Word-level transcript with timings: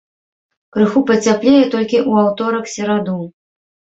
Крыху 0.77 1.03
пацяплее 1.09 1.59
толькі 1.75 1.97
ў 2.09 2.23
аўторак-сераду. 2.23 3.17